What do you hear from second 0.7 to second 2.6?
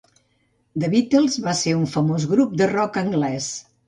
The Beatles va ser un famós grup